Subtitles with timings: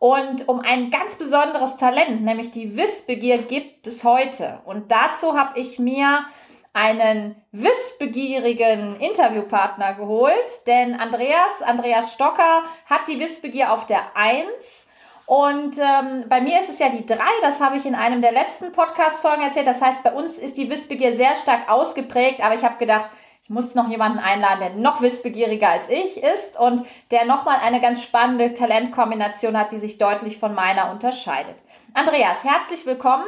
[0.00, 4.60] Und um ein ganz besonderes Talent, nämlich die Wissbegier, gibt es heute.
[4.64, 6.24] Und dazu habe ich mir
[6.72, 14.88] einen wissbegierigen Interviewpartner geholt, denn Andreas, Andreas Stocker, hat die Wissbegier auf der Eins.
[15.26, 18.32] Und ähm, bei mir ist es ja die drei, das habe ich in einem der
[18.32, 19.66] letzten Podcast-Folgen erzählt.
[19.66, 23.10] Das heißt, bei uns ist die Wissbegier sehr stark ausgeprägt, aber ich habe gedacht,
[23.50, 28.02] muss noch jemanden einladen, der noch wissbegieriger als ich ist und der nochmal eine ganz
[28.02, 31.56] spannende Talentkombination hat, die sich deutlich von meiner unterscheidet.
[31.92, 33.26] Andreas, herzlich willkommen.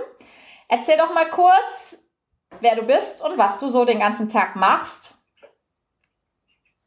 [0.68, 1.98] Erzähl doch mal kurz,
[2.60, 5.16] wer du bist und was du so den ganzen Tag machst.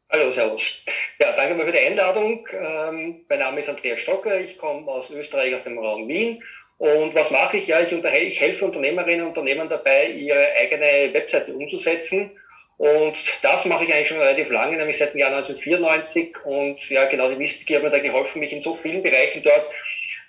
[0.10, 0.82] Hallo, Servus.
[1.20, 2.48] Ja, danke mal für die Einladung.
[2.54, 6.42] Ähm, mein Name ist Andreas Stocker, ich komme aus Österreich, aus dem Raum Wien.
[6.78, 7.68] Und was mache ich?
[7.68, 12.32] Ja, ich, ich helfe Unternehmerinnen und Unternehmern dabei, ihre eigene Webseite umzusetzen
[12.78, 16.36] und das mache ich eigentlich schon relativ lange, nämlich seit dem Jahr 1994.
[16.44, 19.72] Und ja, genau die Wissbegier hat mir da geholfen, mich in so vielen Bereichen dort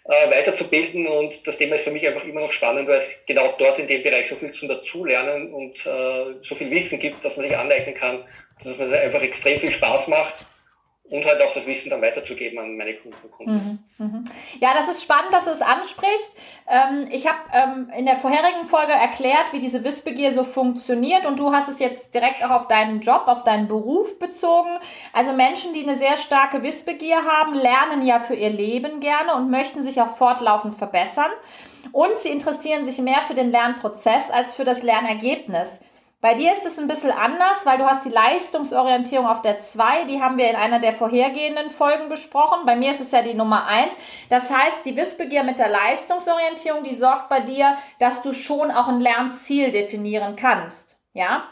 [0.04, 1.08] äh, weiterzubilden.
[1.08, 3.88] Und das Thema ist für mich einfach immer noch spannend, weil es genau dort in
[3.88, 7.56] dem Bereich so viel zum Dazulernen und äh, so viel Wissen gibt, dass man sich
[7.56, 8.24] aneignen kann,
[8.62, 10.46] dass man einfach extrem viel Spaß macht
[11.10, 13.88] und halt auch das Wissen dann weiterzugeben an meine Kunden und Kunden.
[13.98, 14.24] Mhm, mhm.
[14.60, 16.30] Ja, das ist spannend, dass du es ansprichst.
[16.68, 21.38] Ähm, ich habe ähm, in der vorherigen Folge erklärt, wie diese Wissbegier so funktioniert und
[21.38, 24.70] du hast es jetzt direkt auch auf deinen Job, auf deinen Beruf bezogen.
[25.12, 29.50] Also Menschen, die eine sehr starke Wissbegier haben, lernen ja für ihr Leben gerne und
[29.50, 31.30] möchten sich auch fortlaufend verbessern.
[31.92, 35.80] Und sie interessieren sich mehr für den Lernprozess als für das Lernergebnis.
[36.26, 40.06] Bei dir ist es ein bisschen anders, weil du hast die Leistungsorientierung auf der 2,
[40.06, 42.66] die haben wir in einer der vorhergehenden Folgen besprochen.
[42.66, 43.96] Bei mir ist es ja die Nummer 1.
[44.28, 48.88] Das heißt, die Wissbegier mit der Leistungsorientierung, die sorgt bei dir, dass du schon auch
[48.88, 50.98] ein Lernziel definieren kannst.
[51.12, 51.44] Ja?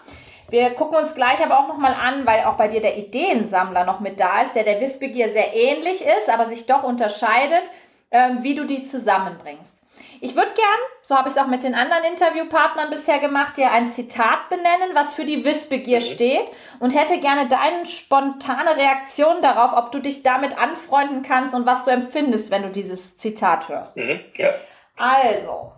[0.51, 4.01] Wir gucken uns gleich aber auch nochmal an, weil auch bei dir der Ideensammler noch
[4.01, 7.63] mit da ist, der der Wissbegier sehr ähnlich ist, aber sich doch unterscheidet,
[8.11, 9.84] ähm, wie du die zusammenbringst.
[10.25, 13.71] Ich würde gern, so habe ich es auch mit den anderen Interviewpartnern bisher gemacht, dir
[13.71, 16.05] ein Zitat benennen, was für die Wissbegier mhm.
[16.05, 16.47] steht
[16.81, 21.85] und hätte gerne deine spontane Reaktion darauf, ob du dich damit anfreunden kannst und was
[21.85, 23.99] du empfindest, wenn du dieses Zitat hörst.
[23.99, 24.19] Mhm.
[24.39, 24.49] Ja.
[24.97, 25.73] Also,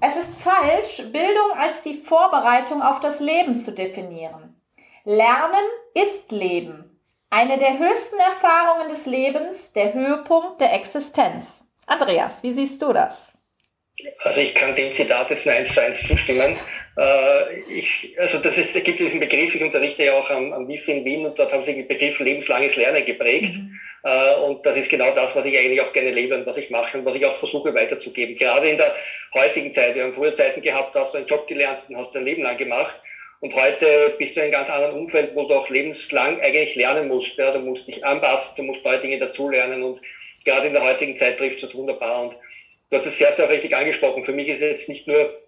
[0.00, 4.62] es ist falsch, Bildung als die Vorbereitung auf das Leben zu definieren.
[5.02, 7.00] Lernen ist Leben.
[7.30, 11.64] Eine der höchsten Erfahrungen des Lebens, der Höhepunkt der Existenz.
[11.86, 13.32] Andreas, wie siehst du das?
[14.18, 16.56] Also ich kann dem Zitat jetzt eins zu eins zustimmen.
[16.96, 20.68] Äh, ich, also das ist, es gibt diesen Begriff, ich unterrichte ja auch am, am
[20.68, 23.54] WIF in Wien und dort haben sie den Begriff lebenslanges Lernen geprägt.
[23.54, 23.78] Mhm.
[24.04, 26.70] Äh, und das ist genau das, was ich eigentlich auch gerne lebe und was ich
[26.70, 28.36] mache und was ich auch versuche weiterzugeben.
[28.36, 28.94] Gerade in der
[29.34, 29.94] heutigen Zeit.
[29.94, 32.42] Wir haben früher Zeiten gehabt, da hast du einen Job gelernt und hast dein Leben
[32.42, 33.00] lang gemacht.
[33.40, 37.06] Und heute bist du in einem ganz anderen Umfeld, wo du auch lebenslang eigentlich lernen
[37.06, 37.36] musst.
[37.36, 40.00] Ja, du musst dich anpassen, du musst neue Dinge dazulernen und
[40.44, 42.22] gerade in der heutigen Zeit trifft das wunderbar.
[42.22, 42.36] Und
[42.90, 44.24] Du hast es sehr, sehr richtig angesprochen.
[44.24, 45.42] Für mich ist jetzt nicht nur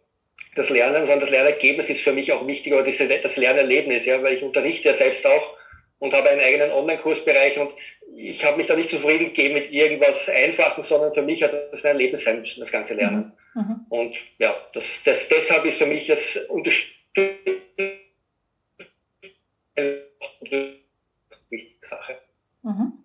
[0.57, 4.35] das Lernen, sondern das Lernergebnis ist für mich auch wichtig, oder das Lernerlebnis, ja, weil
[4.35, 5.57] ich unterrichte ja selbst auch
[5.99, 7.73] und habe einen eigenen Online-Kursbereich und
[8.17, 11.85] ich habe mich da nicht zufrieden gegeben mit irgendwas Einfachen, sondern für mich hat das
[11.85, 13.33] ein Erlebnis sein müssen, das ganze Lernen.
[13.55, 13.63] Mhm.
[13.63, 13.87] mhm.
[13.89, 16.91] Und ja, das, das, deshalb ist für mich das Unterstützung
[21.91, 22.19] Sache.
[22.63, 23.00] Mhm.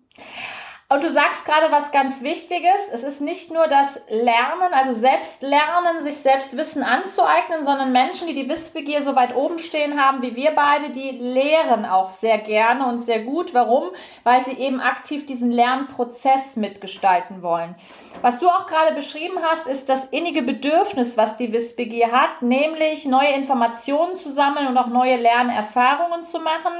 [0.95, 2.87] Und du sagst gerade was ganz Wichtiges.
[2.93, 8.33] Es ist nicht nur das Lernen, also Selbstlernen, sich selbst Wissen anzueignen, sondern Menschen, die
[8.33, 12.87] die Wissbegier so weit oben stehen haben wie wir beide, die lehren auch sehr gerne
[12.87, 13.53] und sehr gut.
[13.53, 13.89] Warum?
[14.23, 17.75] Weil sie eben aktiv diesen Lernprozess mitgestalten wollen.
[18.21, 23.05] Was du auch gerade beschrieben hast, ist das innige Bedürfnis, was die Wissbegier hat, nämlich
[23.05, 26.71] neue Informationen zu sammeln und auch neue Lernerfahrungen zu machen,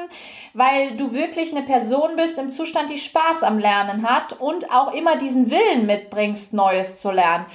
[0.54, 4.94] weil du wirklich eine Person bist im Zustand, die Spaß am Lernen hat und auch
[4.94, 7.46] immer diesen Willen mitbringst, Neues zu lernen.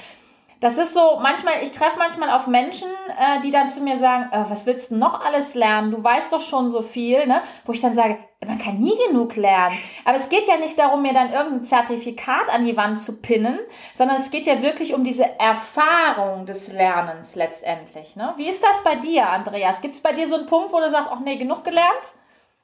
[0.60, 2.88] Das ist so, manchmal, ich treffe manchmal auf Menschen,
[3.18, 5.90] äh, die dann zu mir sagen, äh, was willst du noch alles lernen?
[5.90, 7.40] Du weißt doch schon so viel, ne?
[7.64, 9.78] Wo ich dann sage, man kann nie genug lernen.
[10.04, 13.58] Aber es geht ja nicht darum, mir dann irgendein Zertifikat an die Wand zu pinnen,
[13.94, 18.16] sondern es geht ja wirklich um diese Erfahrung des Lernens letztendlich.
[18.16, 18.34] Ne?
[18.36, 19.80] Wie ist das bei dir, Andreas?
[19.80, 22.14] Gibt es bei dir so einen Punkt, wo du sagst, ach nee, genug gelernt?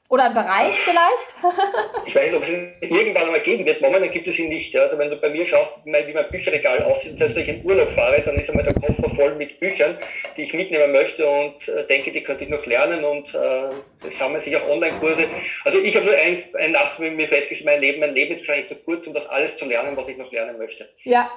[0.09, 1.35] Oder ein Bereich vielleicht?
[2.05, 3.81] ich weiß nicht, ob es ihn irgendwann einmal geben wird.
[3.81, 4.73] Momentan gibt es ihn nicht.
[4.77, 7.89] Also wenn du bei mir schaust, wie mein Bücherregal aussieht, selbst wenn ich in Urlaub
[7.89, 9.97] fahre, dann ist einmal der Koffer voll mit Büchern,
[10.37, 14.41] die ich mitnehmen möchte und äh, denke, die könnte ich noch lernen und äh, sammeln
[14.41, 15.25] sich auch Online-Kurse.
[15.65, 18.47] Also ich habe nur ein, ein Nacht mit mir festgestellt, mein Leben, mein Leben ist
[18.47, 20.87] wahrscheinlich zu kurz, um das alles zu lernen, was ich noch lernen möchte.
[21.03, 21.29] Ja,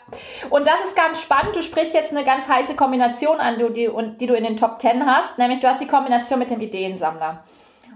[0.48, 1.56] und das ist ganz spannend.
[1.56, 3.90] Du sprichst jetzt eine ganz heiße Kombination an, die,
[4.20, 7.44] die du in den Top Ten hast, nämlich du hast die Kombination mit dem Ideensammler.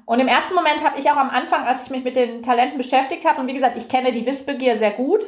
[0.06, 2.78] Und im ersten Moment habe ich auch am Anfang, als ich mich mit den Talenten
[2.78, 5.24] beschäftigt habe, und wie gesagt, ich kenne die Wissbegier sehr gut,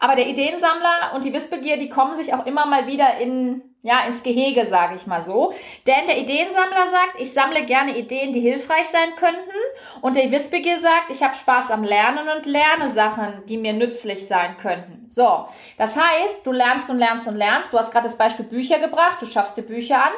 [0.00, 4.04] aber der Ideensammler und die Wissbegier, die kommen sich auch immer mal wieder in, ja,
[4.06, 5.52] ins Gehege, sage ich mal so.
[5.86, 9.40] Denn der Ideensammler sagt, ich sammle gerne Ideen, die hilfreich sein könnten.
[10.00, 14.26] Und der Wissbegier sagt, ich habe Spaß am Lernen und lerne Sachen, die mir nützlich
[14.26, 15.06] sein könnten.
[15.08, 15.46] So,
[15.76, 17.72] das heißt, du lernst und lernst und lernst.
[17.72, 20.12] Du hast gerade das Beispiel Bücher gebracht, du schaffst dir Bücher an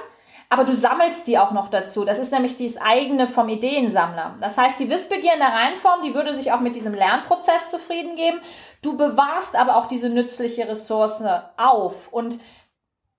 [0.52, 2.04] aber du sammelst die auch noch dazu.
[2.04, 4.36] Das ist nämlich dieses eigene vom Ideensammler.
[4.40, 8.16] Das heißt, die Wissbegier in der Reihenform, die würde sich auch mit diesem Lernprozess zufrieden
[8.16, 8.40] geben.
[8.82, 11.22] Du bewahrst aber auch diese nützliche Ressource
[11.56, 12.12] auf.
[12.12, 12.40] Und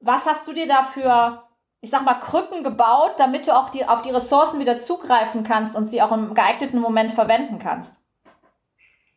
[0.02, 1.44] was hast du dir dafür,
[1.80, 5.78] ich sag mal, Krücken gebaut, damit du auch die, auf die Ressourcen wieder zugreifen kannst
[5.78, 7.96] und sie auch im geeigneten Moment verwenden kannst?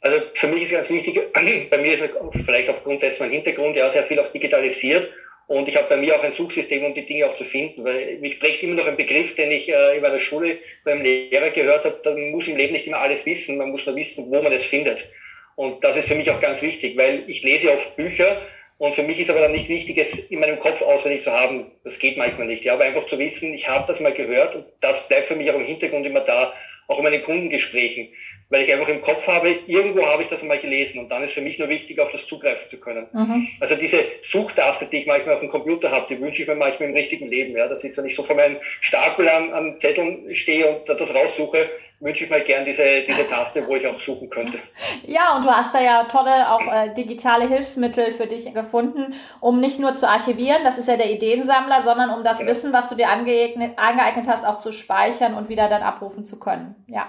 [0.00, 2.14] Also für mich ist ganz wichtig, bei mir ist
[2.44, 5.10] vielleicht aufgrund dessen Hintergrund ja sehr viel auch digitalisiert
[5.46, 8.18] und ich habe bei mir auch ein Suchsystem, um die Dinge auch zu finden, weil
[8.18, 11.84] mich prägt immer noch ein Begriff, den ich äh, in meiner Schule beim Lehrer gehört
[11.84, 14.52] habe, man muss im Leben nicht immer alles wissen, man muss nur wissen, wo man
[14.52, 15.08] es findet.
[15.56, 18.42] Und das ist für mich auch ganz wichtig, weil ich lese oft Bücher
[18.78, 21.70] und für mich ist aber dann nicht wichtig, es in meinem Kopf auswendig zu haben.
[21.84, 22.64] Das geht manchmal nicht.
[22.64, 25.50] Ja, aber einfach zu wissen, ich habe das mal gehört und das bleibt für mich
[25.50, 26.52] auch im Hintergrund immer da,
[26.88, 28.08] auch in meinen Kundengesprächen
[28.54, 31.32] weil ich einfach im Kopf habe, irgendwo habe ich das mal gelesen und dann ist
[31.32, 33.06] für mich nur wichtig, auf das zugreifen zu können.
[33.12, 33.48] Mhm.
[33.58, 36.90] Also diese Suchtaste, die ich manchmal auf dem Computer habe, die wünsche ich mir manchmal
[36.90, 37.56] im richtigen Leben.
[37.56, 41.14] Ja, das ist, wenn ich so vor meinem Stapel an, an Zetteln stehe und das
[41.14, 41.68] raussuche,
[42.00, 44.58] wünsche ich mir gern diese, diese Taste, wo ich auch suchen könnte.
[45.06, 49.60] Ja, und du hast da ja tolle auch äh, digitale Hilfsmittel für dich gefunden, um
[49.60, 52.50] nicht nur zu archivieren, das ist ja der Ideensammler, sondern um das genau.
[52.50, 56.38] Wissen, was du dir angeeignet, angeeignet hast, auch zu speichern und wieder dann abrufen zu
[56.38, 56.74] können.
[56.88, 57.06] Ja.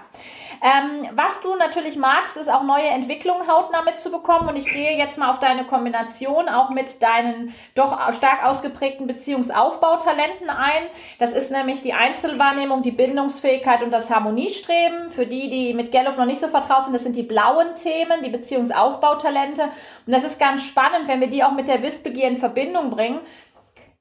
[0.64, 5.18] Ähm, was du natürlich magst, ist auch neue Entwicklungen hautnah mitzubekommen und ich gehe jetzt
[5.18, 10.84] mal auf deine Kombination auch mit deinen doch stark ausgeprägten Beziehungsaufbautalenten ein.
[11.18, 14.75] Das ist nämlich die Einzelwahrnehmung, die Bindungsfähigkeit und das Harmoniestreben.
[14.76, 15.10] Themen.
[15.10, 18.22] Für die, die mit Gallup noch nicht so vertraut sind, das sind die blauen Themen,
[18.24, 19.64] die Beziehungsaufbautalente.
[19.64, 23.20] Und das ist ganz spannend, wenn wir die auch mit der Wissbegier in Verbindung bringen.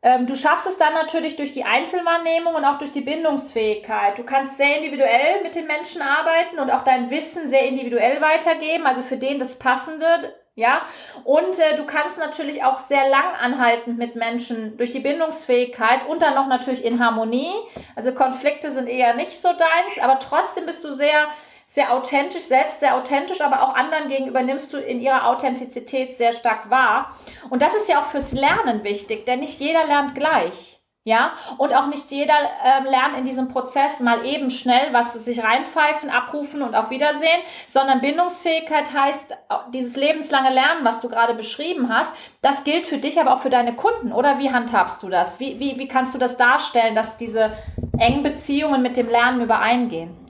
[0.03, 4.19] Ähm, du schaffst es dann natürlich durch die Einzelwahrnehmung und auch durch die Bindungsfähigkeit.
[4.19, 8.87] Du kannst sehr individuell mit den Menschen arbeiten und auch dein Wissen sehr individuell weitergeben,
[8.87, 10.83] also für den das Passende ja,
[11.25, 16.23] und äh, du kannst natürlich auch sehr lang anhaltend mit Menschen durch die Bindungsfähigkeit und
[16.23, 17.53] dann noch natürlich in Harmonie.
[17.97, 21.27] Also Konflikte sind eher nicht so deins, aber trotzdem bist du sehr,
[21.67, 26.33] sehr authentisch, selbst sehr authentisch, aber auch anderen gegenüber nimmst du in ihrer Authentizität sehr
[26.33, 27.17] stark wahr.
[27.51, 30.84] Und das ist ja auch fürs Lernen wichtig, denn nicht jeder lernt gleich.
[31.07, 32.33] Ja, und auch nicht jeder
[32.65, 37.43] ähm, lernt in diesem Prozess mal eben schnell was sich reinpfeifen, abrufen und auf Wiedersehen,
[37.67, 39.37] sondern Bindungsfähigkeit heißt
[39.75, 43.51] dieses lebenslange Lernen, was du gerade beschrieben hast, das gilt für dich, aber auch für
[43.51, 44.13] deine Kunden.
[44.13, 45.41] Oder wie handhabst du das?
[45.41, 47.53] Wie, wie, wie kannst du das darstellen, dass diese
[47.99, 50.24] engen Beziehungen mit dem Lernen übereingehen?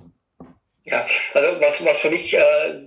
[0.86, 2.40] Ja, also was, was für mich äh,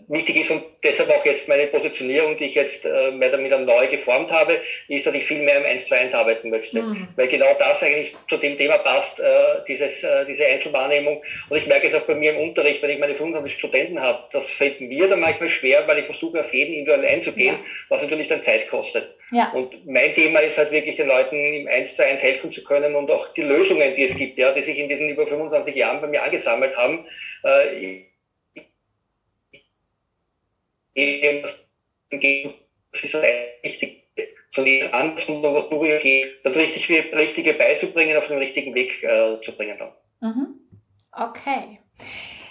[0.07, 3.57] wichtig ist und deshalb auch jetzt meine Positionierung, die ich jetzt äh, mehr oder weniger
[3.57, 6.79] neu geformt habe, ist, dass ich viel mehr im 1 zu 1 arbeiten möchte.
[6.79, 7.07] Mhm.
[7.15, 11.23] Weil genau das eigentlich zu dem Thema passt, äh, dieses, äh, diese Einzelwahrnehmung.
[11.49, 14.25] Und ich merke es auch bei mir im Unterricht, wenn ich meine 25 Studenten habe,
[14.31, 17.61] das fällt mir dann manchmal schwer, weil ich versuche auf jeden individuell einzugehen, ja.
[17.89, 19.16] was natürlich dann Zeit kostet.
[19.31, 19.51] Ja.
[19.51, 22.95] Und mein Thema ist halt wirklich den Leuten im 1 zu 1 helfen zu können
[22.95, 25.99] und auch die Lösungen, die es gibt, ja, die sich in diesen über 25 Jahren
[25.99, 27.05] bei mir angesammelt haben,
[27.43, 28.03] äh,
[32.93, 33.15] das ist
[33.63, 34.07] richtig
[34.51, 39.77] zu lesen, anders und das Richtige, Richtige beizubringen, auf den richtigen Weg äh, zu bringen
[39.77, 39.91] dann.
[40.21, 40.47] Mhm.
[41.11, 41.79] Okay.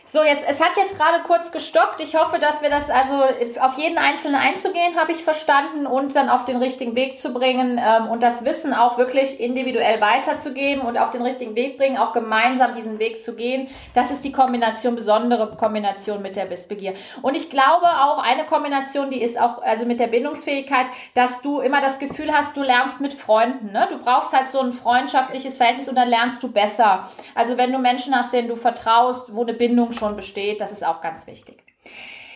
[0.08, 2.00] So, jetzt, es hat jetzt gerade kurz gestoppt.
[2.00, 3.24] Ich hoffe, dass wir das, also
[3.60, 7.80] auf jeden Einzelnen einzugehen, habe ich verstanden und dann auf den richtigen Weg zu bringen
[7.84, 12.12] ähm, und das Wissen auch wirklich individuell weiterzugeben und auf den richtigen Weg bringen, auch
[12.12, 13.66] gemeinsam diesen Weg zu gehen.
[13.94, 16.94] Das ist die Kombination, besondere Kombination mit der Wissbegier.
[17.22, 21.58] Und ich glaube auch eine Kombination, die ist auch, also mit der Bindungsfähigkeit, dass du
[21.58, 23.72] immer das Gefühl hast, du lernst mit Freunden.
[23.72, 23.88] Ne?
[23.90, 27.08] Du brauchst halt so ein freundschaftliches Verhältnis und dann lernst du besser.
[27.34, 30.60] Also wenn du Menschen hast, denen du vertraust, wo eine Bindung schon besteht.
[30.60, 31.62] Das ist auch ganz wichtig.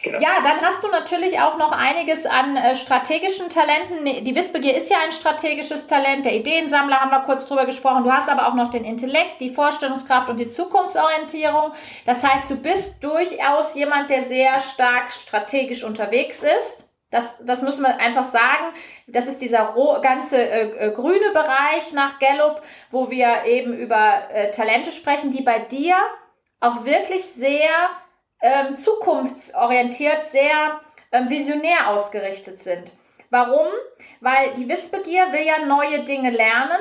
[0.03, 0.19] Genau.
[0.19, 4.25] Ja, dann hast du natürlich auch noch einiges an äh, strategischen Talenten.
[4.25, 6.25] Die Wissbegier ist ja ein strategisches Talent.
[6.25, 8.05] Der Ideensammler haben wir kurz drüber gesprochen.
[8.05, 11.73] Du hast aber auch noch den Intellekt, die Vorstellungskraft und die Zukunftsorientierung.
[12.07, 16.89] Das heißt, du bist durchaus jemand, der sehr stark strategisch unterwegs ist.
[17.11, 18.73] Das, das müssen wir einfach sagen.
[19.07, 24.51] Das ist dieser ganze äh, äh, grüne Bereich nach Gallup, wo wir eben über äh,
[24.51, 25.97] Talente sprechen, die bei dir
[26.61, 27.71] auch wirklich sehr
[28.43, 30.81] ähm, zukunftsorientiert, sehr
[31.13, 32.93] ähm, visionär ausgerichtet sind.
[33.31, 33.67] Warum?
[34.21, 36.81] Weil die Wissbegier will ja neue Dinge lernen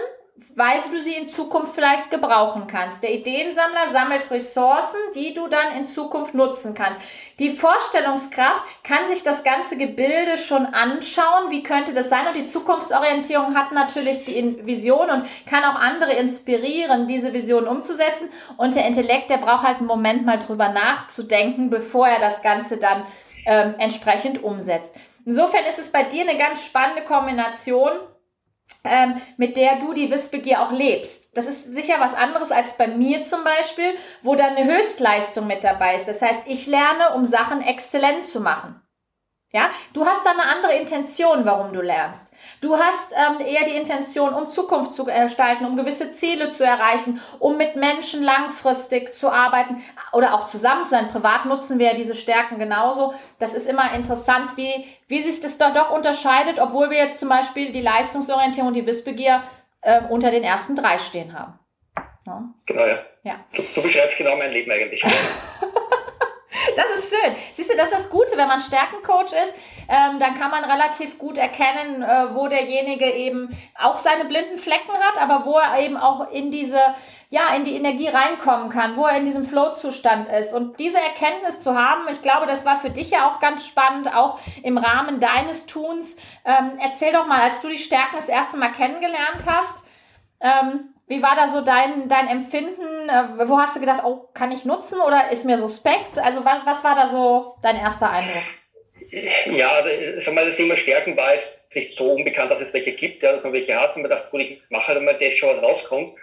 [0.55, 3.03] weil du sie in Zukunft vielleicht gebrauchen kannst.
[3.03, 6.99] Der Ideensammler sammelt Ressourcen, die du dann in Zukunft nutzen kannst.
[7.39, 11.49] Die Vorstellungskraft kann sich das ganze Gebilde schon anschauen.
[11.49, 12.27] Wie könnte das sein?
[12.27, 18.29] Und die Zukunftsorientierung hat natürlich die Vision und kann auch andere inspirieren, diese Vision umzusetzen.
[18.57, 22.77] Und der Intellekt, der braucht halt einen Moment mal drüber nachzudenken, bevor er das Ganze
[22.77, 23.05] dann
[23.45, 24.93] ähm, entsprechend umsetzt.
[25.25, 27.91] Insofern ist es bei dir eine ganz spannende Kombination
[28.83, 31.35] ähm, mit der du die Wissbegier auch lebst.
[31.37, 35.63] Das ist sicher was anderes als bei mir zum Beispiel, wo dann eine Höchstleistung mit
[35.63, 36.07] dabei ist.
[36.07, 38.81] Das heißt, ich lerne, um Sachen exzellent zu machen.
[39.51, 42.31] Ja, du hast da eine andere Intention, warum du lernst.
[42.61, 47.19] Du hast ähm, eher die Intention, um Zukunft zu gestalten, um gewisse Ziele zu erreichen,
[47.39, 51.09] um mit Menschen langfristig zu arbeiten oder auch zusammen zu sein.
[51.09, 53.15] Privat nutzen wir ja diese Stärken genauso.
[53.39, 57.29] Das ist immer interessant, wie, wie sich das da doch unterscheidet, obwohl wir jetzt zum
[57.29, 59.41] Beispiel die Leistungsorientierung und die Wissbegier
[59.81, 61.57] äh, unter den ersten drei stehen haben.
[62.27, 62.53] Ja.
[62.67, 62.97] Genau, ja.
[63.23, 63.39] ja.
[63.55, 65.03] Du, du beschreibst genau mein Leben eigentlich.
[66.79, 67.35] Das ist schön.
[67.51, 69.53] Siehst du, das ist das Gute, wenn man Stärkencoach ist,
[69.89, 74.93] ähm, dann kann man relativ gut erkennen, äh, wo derjenige eben auch seine blinden Flecken
[75.01, 76.79] hat, aber wo er eben auch in diese,
[77.29, 80.53] ja, in die Energie reinkommen kann, wo er in diesem Flow-Zustand ist.
[80.53, 84.15] Und diese Erkenntnis zu haben, ich glaube, das war für dich ja auch ganz spannend,
[84.15, 86.15] auch im Rahmen deines Tuns.
[86.45, 89.83] Ähm, erzähl doch mal, als du die Stärken das erste Mal kennengelernt hast,
[90.39, 93.09] ähm, wie war da so dein, dein Empfinden?
[93.09, 96.17] Äh, wo hast du gedacht, oh, kann ich nutzen oder ist mir suspekt?
[96.17, 98.43] Also was, was war da so dein erster Eindruck?
[99.51, 99.89] Ja, also,
[100.19, 103.31] sag mal, das Thema Stärken war es nicht so unbekannt, dass es welche gibt, ja,
[103.31, 105.63] dass man welche hat und man dachte, gut, ich mache halt mal das schon, was
[105.63, 106.13] rauskommt.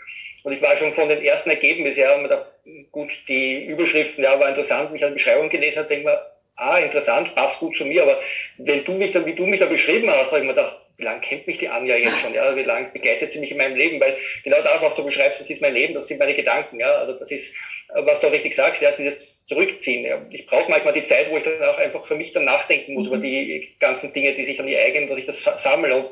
[0.45, 2.47] Und ich war schon von den ersten Ergebnissen, ja, und man dachte,
[2.93, 7.35] gut, die Überschriften, ja, war interessant, mich an Beschreibung gelesen habe, denke mir, ah, interessant,
[7.35, 8.21] passt gut zu mir, aber
[8.59, 11.05] wenn du mich dann, wie du mich da beschrieben hast, habe ich mir gedacht, wie
[11.05, 12.35] lange kennt mich die Anja jetzt schon?
[12.35, 14.01] Ja, wie lange begleitet sie mich in meinem Leben?
[14.01, 16.81] Weil genau das, was du beschreibst, das ist mein Leben, das sind meine Gedanken.
[16.81, 17.55] Ja, also das ist,
[17.95, 20.05] was du richtig sagst, ja, dieses Zurückziehen.
[20.05, 20.25] Ja.
[20.31, 23.09] Ich brauche manchmal die Zeit, wo ich dann auch einfach für mich dann nachdenken muss
[23.09, 23.15] mhm.
[23.15, 26.11] über die ganzen Dinge, die sich dann ereignen, dass ich das sammle und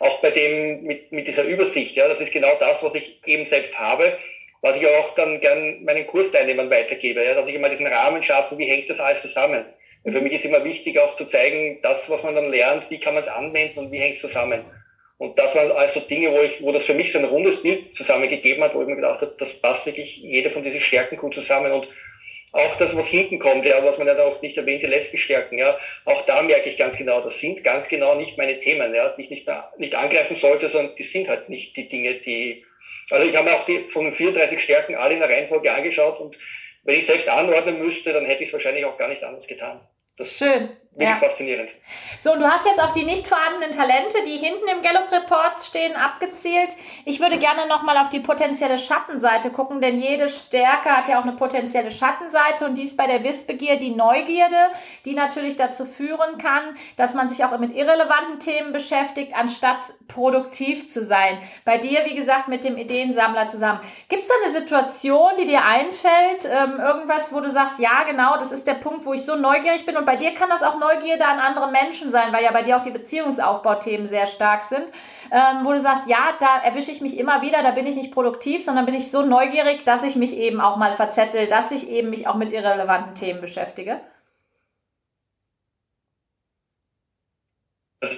[0.00, 1.94] auch bei dem mit, mit dieser Übersicht.
[1.94, 4.18] Ja, das ist genau das, was ich eben selbst habe
[4.62, 8.56] was ich auch dann gern meinen Kursteilnehmern weitergebe, ja, dass ich immer diesen Rahmen schaffe,
[8.56, 9.64] wie hängt das alles zusammen.
[10.04, 13.14] Für mich ist immer wichtig auch zu zeigen, das, was man dann lernt, wie kann
[13.14, 14.64] man es anwenden und wie hängt es zusammen.
[15.18, 17.94] Und das waren also Dinge, wo ich, wo das für mich so ein rundes Bild
[17.94, 21.34] zusammengegeben hat, wo ich mir gedacht habe, das passt wirklich jede von diesen Stärken gut
[21.34, 21.70] zusammen.
[21.70, 21.86] Und
[22.52, 25.18] auch das, was hinten kommt, ja, was man ja da oft nicht erwähnt, die letzten
[25.18, 28.94] Stärken, ja, auch da merke ich ganz genau, das sind ganz genau nicht meine Themen,
[28.94, 32.64] ja, die ich nicht, nicht angreifen sollte, sondern die sind halt nicht die Dinge, die,
[33.10, 36.36] also ich habe mir auch die von 34 Stärken alle in der Reihenfolge angeschaut und
[36.84, 39.80] wenn ich selbst anordnen müsste, dann hätte ich es wahrscheinlich auch gar nicht anders getan.
[40.16, 40.76] Das Schön.
[40.94, 41.28] Wirklich ja.
[41.28, 41.70] faszinierend.
[42.20, 45.96] So, und du hast jetzt auf die nicht vorhandenen Talente, die hinten im Gallup-Report stehen,
[45.96, 46.76] abgezielt.
[47.06, 51.24] Ich würde gerne nochmal auf die potenzielle Schattenseite gucken, denn jede Stärke hat ja auch
[51.24, 54.68] eine potenzielle Schattenseite und dies bei der Wissbegier die Neugierde,
[55.06, 60.90] die natürlich dazu führen kann, dass man sich auch mit irrelevanten Themen beschäftigt, anstatt produktiv
[60.90, 61.38] zu sein.
[61.64, 63.80] Bei dir, wie gesagt, mit dem Ideensammler zusammen.
[64.10, 68.36] Gibt es da eine Situation, die dir einfällt, ähm, irgendwas, wo du sagst, ja, genau,
[68.36, 70.81] das ist der Punkt, wo ich so neugierig bin und bei dir kann das auch
[70.82, 74.86] Neugierde an anderen Menschen sein, weil ja bei dir auch die Beziehungsaufbauthemen sehr stark sind,
[75.30, 78.12] ähm, wo du sagst, ja, da erwische ich mich immer wieder, da bin ich nicht
[78.12, 81.88] produktiv, sondern bin ich so neugierig, dass ich mich eben auch mal verzettel, dass ich
[81.88, 84.00] eben mich auch mit irrelevanten Themen beschäftige?
[88.00, 88.16] Also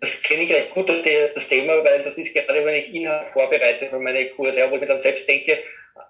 [0.00, 3.86] das kenne ich recht gut, das Thema, weil das ist gerade, wenn ich Inhalt vorbereite
[3.86, 5.58] für meine Kurse, wo ich mir dann selbst denke,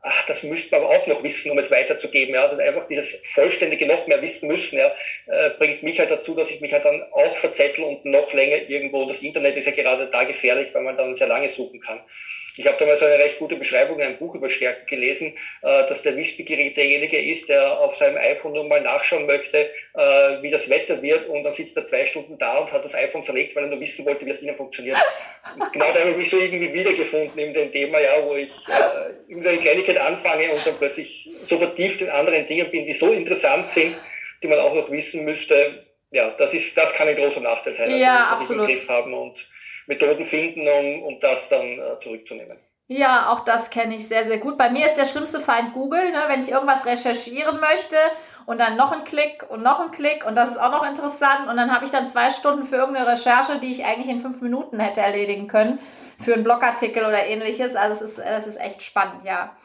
[0.03, 2.35] ach, das müsste man aber auch noch wissen, um es weiterzugeben.
[2.35, 2.45] Ja.
[2.45, 4.93] Also einfach dieses vollständige noch mehr wissen müssen, ja,
[5.27, 8.69] äh, bringt mich halt dazu, dass ich mich halt dann auch verzettel und noch länger
[8.69, 12.01] irgendwo, das Internet ist ja gerade da gefährlich, weil man dann sehr lange suchen kann.
[12.57, 16.03] Ich habe damals eine recht gute Beschreibung in einem Buch über Stärken gelesen, äh, dass
[16.03, 20.69] der Wissbegierig derjenige ist, der auf seinem iPhone nur mal nachschauen möchte, äh, wie das
[20.69, 23.65] Wetter wird und dann sitzt er zwei Stunden da und hat das iPhone zerlegt, weil
[23.65, 24.99] er nur wissen wollte, wie es ihnen funktioniert.
[25.73, 29.31] genau da habe ich mich so irgendwie wiedergefunden in dem Thema, ja, wo ich äh,
[29.31, 33.71] irgendeine Kleinigkeit anfange und dann plötzlich so vertieft in anderen Dingen bin, die so interessant
[33.71, 33.97] sind,
[34.43, 35.87] die man auch noch wissen müsste.
[36.11, 38.89] Ja, das ist, das kann ein großer Nachteil sein, ja, also, absolut.
[38.89, 39.49] Haben und
[39.93, 42.59] Methoden finden, um, um das dann äh, zurückzunehmen.
[42.89, 44.59] Ja, auch das kenne ich sehr, sehr gut.
[44.59, 46.11] Bei mir ist der schlimmste Feind Google.
[46.11, 46.25] Ne?
[46.29, 47.97] Wenn ich irgendwas recherchieren möchte
[48.45, 51.49] und dann noch ein Klick und noch ein Klick und das ist auch noch interessant
[51.49, 54.43] und dann habe ich dann zwei Stunden für irgendeine Recherche, die ich eigentlich in fünf
[54.43, 55.79] Minuten hätte erledigen können,
[56.23, 57.77] für einen Blogartikel oder ähnliches.
[57.77, 59.57] Also es ist, es ist echt spannend, ja.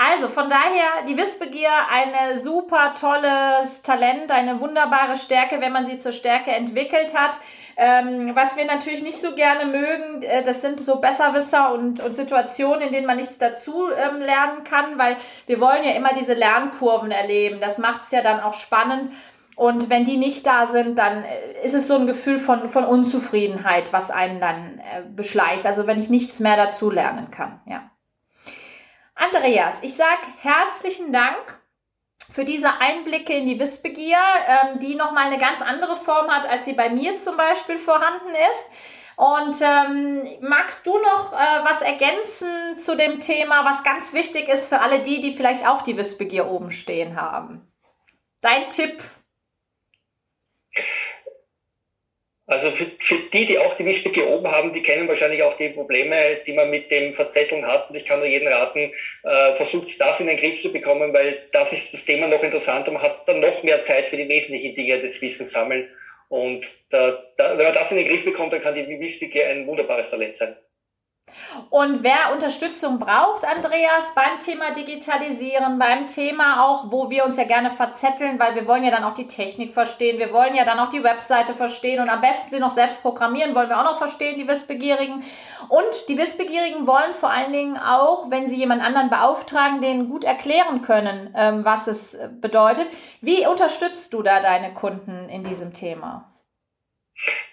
[0.00, 5.98] Also von daher, die Wissbegier, ein super tolles Talent, eine wunderbare Stärke, wenn man sie
[5.98, 7.34] zur Stärke entwickelt hat.
[7.76, 12.14] Ähm, was wir natürlich nicht so gerne mögen, äh, das sind so Besserwisser und, und
[12.14, 16.34] Situationen, in denen man nichts dazu ähm, lernen kann, weil wir wollen ja immer diese
[16.34, 17.60] Lernkurven erleben.
[17.60, 19.10] Das macht es ja dann auch spannend.
[19.56, 22.84] Und wenn die nicht da sind, dann äh, ist es so ein Gefühl von, von
[22.84, 25.66] Unzufriedenheit, was einen dann äh, beschleicht.
[25.66, 27.90] Also wenn ich nichts mehr dazu lernen kann, ja.
[29.18, 31.60] Andreas, ich sag herzlichen Dank
[32.32, 36.66] für diese Einblicke in die Wissbegier, ähm, die nochmal eine ganz andere Form hat, als
[36.66, 38.66] sie bei mir zum Beispiel vorhanden ist.
[39.16, 44.68] Und ähm, magst du noch äh, was ergänzen zu dem Thema, was ganz wichtig ist
[44.68, 47.72] für alle die, die vielleicht auch die Wissbegier oben stehen haben?
[48.40, 49.02] Dein Tipp
[52.48, 55.68] Also für, für die, die auch die Wischbecke oben haben, die kennen wahrscheinlich auch die
[55.68, 57.90] Probleme, die man mit dem Verzetteln hat.
[57.90, 58.90] Und ich kann nur jeden raten,
[59.22, 62.90] äh, versucht das in den Griff zu bekommen, weil das ist das Thema noch interessanter.
[62.90, 65.90] Man hat dann noch mehr Zeit für die wesentlichen Dinge des Wissens sammeln.
[66.30, 69.66] Und da, da, wenn man das in den Griff bekommt, dann kann die Wischbecke ein
[69.66, 70.56] wunderbares Talent sein.
[71.70, 77.44] Und wer Unterstützung braucht, Andreas, beim Thema Digitalisieren, beim Thema auch, wo wir uns ja
[77.44, 80.78] gerne verzetteln, weil wir wollen ja dann auch die Technik verstehen, wir wollen ja dann
[80.78, 83.98] auch die Webseite verstehen und am besten sie noch selbst programmieren, wollen wir auch noch
[83.98, 85.24] verstehen, die Wissbegierigen.
[85.68, 90.24] Und die Wissbegierigen wollen vor allen Dingen auch, wenn sie jemand anderen beauftragen, denen gut
[90.24, 92.88] erklären können, ähm, was es bedeutet.
[93.20, 96.32] Wie unterstützt du da deine Kunden in diesem Thema?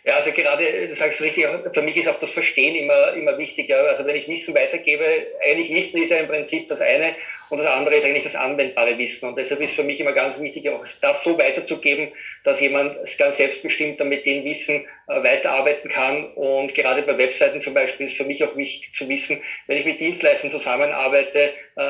[0.07, 3.69] Ja, also gerade, du sagst richtig, für mich ist auch das Verstehen immer, immer wichtig.
[3.69, 3.77] Ja.
[3.77, 5.03] Also wenn ich Wissen weitergebe,
[5.43, 7.15] eigentlich Wissen ist ja im Prinzip das eine
[7.49, 9.29] und das andere ist eigentlich das anwendbare Wissen.
[9.29, 12.09] Und deshalb ist für mich immer ganz wichtig, auch das so weiterzugeben,
[12.43, 16.33] dass jemand ganz selbstbestimmt damit den Wissen äh, weiterarbeiten kann.
[16.33, 19.85] Und gerade bei Webseiten zum Beispiel ist für mich auch wichtig zu wissen, wenn ich
[19.85, 21.81] mit Dienstleistern zusammenarbeite, äh,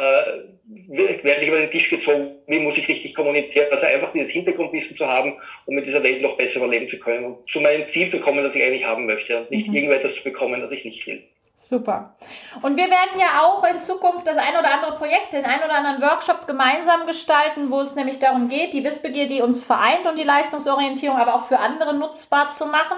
[1.21, 3.67] werde ich über den Tisch gezogen, wie muss ich richtig kommunizieren.
[3.71, 5.33] Also einfach dieses Hintergrundwissen zu haben,
[5.65, 8.43] um mit dieser Welt noch besser überleben zu können und zu meinem Ziel zu kommen,
[8.43, 9.75] das ich eigentlich haben möchte und nicht mhm.
[9.75, 11.23] irgendetwas zu bekommen, das ich nicht will.
[11.57, 12.15] Super.
[12.61, 15.73] Und wir werden ja auch in Zukunft das ein oder andere Projekt, den ein oder
[15.73, 20.19] anderen Workshop gemeinsam gestalten, wo es nämlich darum geht, die Wissbegier, die uns vereint und
[20.19, 22.97] die Leistungsorientierung aber auch für andere nutzbar zu machen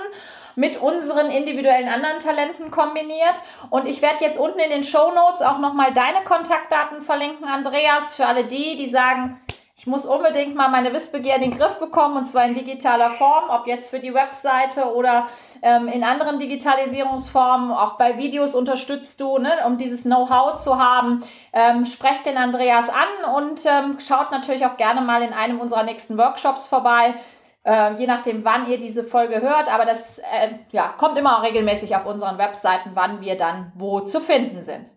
[0.55, 3.35] mit unseren individuellen anderen Talenten kombiniert.
[3.69, 8.15] Und ich werde jetzt unten in den Show Notes auch nochmal deine Kontaktdaten verlinken, Andreas,
[8.15, 9.39] für alle die, die sagen,
[9.79, 13.51] ich muss unbedingt mal meine Wissbegier in den Griff bekommen und zwar in digitaler Form,
[13.51, 15.27] ob jetzt für die Webseite oder
[15.61, 17.71] ähm, in anderen Digitalisierungsformen.
[17.71, 21.23] Auch bei Videos unterstützt du, ne, um dieses Know-how zu haben.
[21.53, 25.83] Ähm, sprecht den Andreas an und ähm, schaut natürlich auch gerne mal in einem unserer
[25.83, 27.13] nächsten Workshops vorbei.
[27.63, 31.95] Äh, je nachdem, wann ihr diese Folge hört, aber das äh, ja, kommt immer regelmäßig
[31.95, 34.96] auf unseren Webseiten, wann wir dann wo zu finden sind.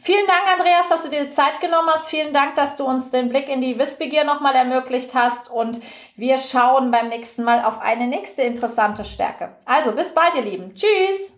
[0.00, 2.08] Vielen Dank, Andreas, dass du dir Zeit genommen hast.
[2.08, 5.50] Vielen Dank, dass du uns den Blick in die Wissbegier nochmal ermöglicht hast.
[5.50, 5.80] Und
[6.14, 9.56] wir schauen beim nächsten Mal auf eine nächste interessante Stärke.
[9.64, 10.74] Also bis bald, ihr Lieben.
[10.74, 11.35] Tschüss!